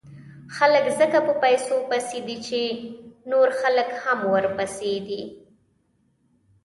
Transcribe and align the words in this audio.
خلک 0.55 0.85
ځکه 0.99 1.17
په 1.27 1.33
پیسو 1.43 1.75
پسې 1.89 2.19
دي، 2.27 2.37
چې 2.47 2.59
نور 3.31 3.47
خلک 3.61 3.89
هم 4.03 4.19
ورپسې 4.33 4.93
دي. 5.07 5.21